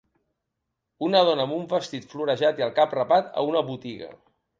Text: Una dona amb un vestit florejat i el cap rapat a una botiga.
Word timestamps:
Una 1.07 1.19
dona 1.27 1.45
amb 1.47 1.55
un 1.57 1.67
vestit 1.73 2.07
florejat 2.13 2.61
i 2.61 2.65
el 2.69 2.73
cap 2.79 2.97
rapat 2.99 3.29
a 3.43 3.45
una 3.51 3.63
botiga. 3.69 4.09